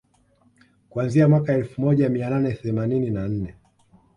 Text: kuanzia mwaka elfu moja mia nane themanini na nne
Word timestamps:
kuanzia 0.89 1.27
mwaka 1.29 1.53
elfu 1.53 1.81
moja 1.81 2.09
mia 2.09 2.29
nane 2.29 2.53
themanini 2.53 3.09
na 3.09 3.27
nne 3.27 3.55